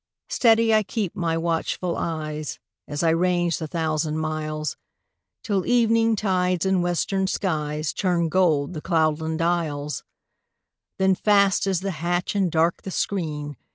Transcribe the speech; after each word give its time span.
Steady 0.29 0.73
I 0.73 0.81
keep 0.81 1.15
my 1.15 1.37
watchful 1.37 1.95
eyes, 1.95 2.57
As 2.87 3.03
I 3.03 3.11
range 3.11 3.59
the 3.59 3.67
thousand 3.67 4.17
miles. 4.17 4.75
Till 5.43 5.63
evening 5.67 6.15
tides 6.15 6.65
in 6.65 6.81
western 6.81 7.27
skies 7.27 7.93
Turn 7.93 8.27
gold 8.27 8.73
the 8.73 8.81
cloudland 8.81 9.43
isles; 9.43 10.03
Then 10.97 11.13
fast 11.13 11.67
is 11.67 11.81
the 11.81 11.91
hatch 11.91 12.33
and 12.33 12.51
dark 12.51 12.81
the 12.81 12.89
screen. 12.89 13.57